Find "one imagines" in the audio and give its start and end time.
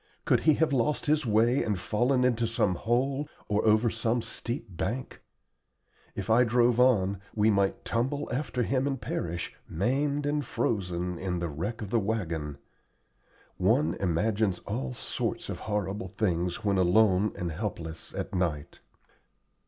13.57-14.57